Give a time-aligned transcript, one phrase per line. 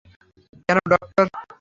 [0.65, 1.25] কেন, ডক্টর?